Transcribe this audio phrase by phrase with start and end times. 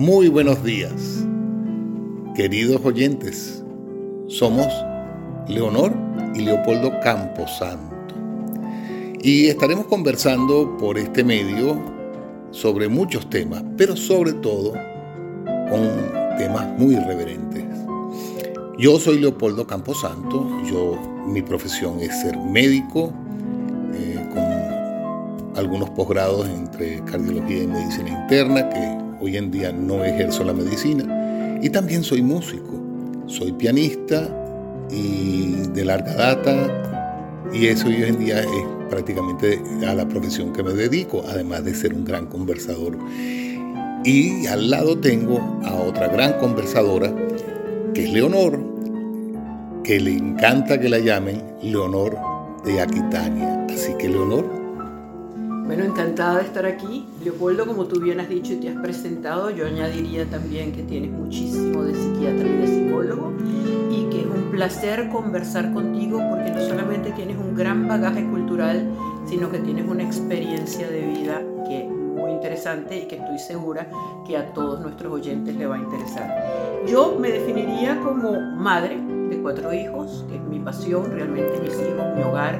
[0.00, 1.26] Muy buenos días,
[2.34, 3.62] queridos oyentes.
[4.28, 4.66] Somos
[5.46, 5.92] Leonor
[6.34, 8.14] y Leopoldo Camposanto.
[9.22, 11.78] Y estaremos conversando por este medio
[12.50, 14.72] sobre muchos temas, pero sobre todo
[15.68, 15.90] con
[16.38, 17.66] temas muy irreverentes.
[18.78, 23.12] Yo soy Leopoldo Camposanto, yo mi profesión es ser médico,
[23.92, 30.44] eh, con algunos posgrados entre cardiología y medicina interna, que hoy en día no ejerzo
[30.44, 32.80] la medicina, y también soy músico,
[33.26, 34.28] soy pianista
[34.90, 40.62] y de larga data, y eso hoy en día es prácticamente a la profesión que
[40.62, 42.98] me dedico, además de ser un gran conversador.
[44.04, 47.12] Y al lado tengo a otra gran conversadora,
[47.94, 48.58] que es Leonor,
[49.84, 52.16] que le encanta que la llamen Leonor
[52.64, 53.66] de Aquitania.
[53.68, 54.59] Así que Leonor,
[55.64, 57.06] bueno, encantada de estar aquí.
[57.22, 61.10] Leopoldo, como tú bien has dicho y te has presentado, yo añadiría también que tienes
[61.10, 63.32] muchísimo de psiquiatra y de psicólogo
[63.90, 68.90] y que es un placer conversar contigo porque no solamente tienes un gran bagaje cultural,
[69.26, 73.88] sino que tienes una experiencia de vida que es muy interesante y que estoy segura
[74.26, 76.82] que a todos nuestros oyentes le va a interesar.
[76.86, 82.16] Yo me definiría como madre de cuatro hijos, que es mi pasión, realmente mis hijos,
[82.16, 82.58] mi hogar,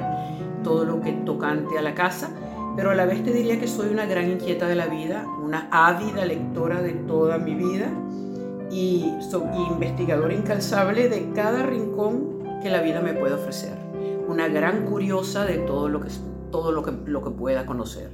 [0.63, 2.29] todo lo que tocante a la casa
[2.75, 5.67] pero a la vez te diría que soy una gran inquieta de la vida, una
[5.71, 7.91] ávida lectora de toda mi vida
[8.71, 13.77] y soy investigadora incalzable de cada rincón que la vida me puede ofrecer,
[14.27, 16.09] una gran curiosa de todo lo que,
[16.51, 18.11] todo lo que, lo que pueda conocer.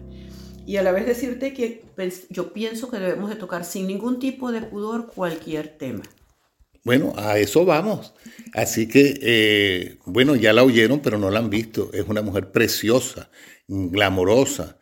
[0.66, 1.86] Y a la vez decirte que
[2.30, 6.04] yo pienso que debemos de tocar sin ningún tipo de pudor cualquier tema.
[6.84, 8.14] Bueno, a eso vamos.
[8.54, 11.92] Así que, eh, bueno, ya la oyeron, pero no la han visto.
[11.94, 13.30] Es una mujer preciosa,
[13.68, 14.78] glamorosa.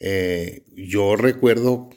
[0.00, 1.90] Eh, yo recuerdo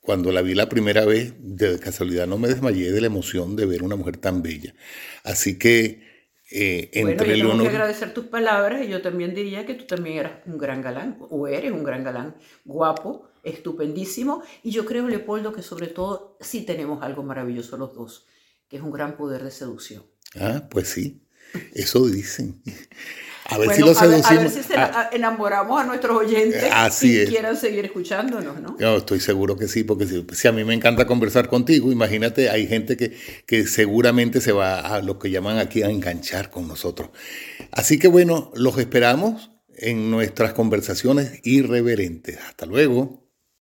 [0.00, 3.66] cuando la vi la primera vez, de casualidad no me desmayé de la emoción de
[3.66, 4.74] ver una mujer tan bella.
[5.22, 6.08] Así que
[6.50, 9.84] eh, entre bueno, yo tengo que agradecer tus palabras y yo también diría que tú
[9.84, 15.06] también eras un gran galán, o eres un gran galán, guapo, estupendísimo, y yo creo,
[15.08, 18.26] Leopoldo, que sobre todo sí tenemos algo maravilloso los dos,
[18.68, 20.02] que es un gran poder de seducción.
[20.38, 21.22] Ah, pues sí,
[21.74, 22.62] eso dicen.
[23.50, 24.30] A ver si lo seducimos.
[24.30, 25.08] A, ver si ah.
[25.10, 26.70] enamoramos a nuestros oyentes
[27.02, 28.78] y quieran seguir escuchándonos, ¿no?
[28.78, 32.66] Yo estoy seguro que sí, porque si, a mí me encanta conversar contigo, imagínate, hay
[32.66, 37.08] gente que, que seguramente se va a lo que llaman aquí a enganchar con nosotros.
[37.72, 42.38] Así que bueno, los esperamos en nuestras conversaciones irreverentes.
[42.46, 43.27] Hasta luego.